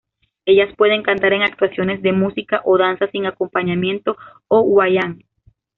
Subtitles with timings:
[0.47, 5.23] Ellas pueden cantar en actuaciones de música o danza sin acompañamiento, o "wayang".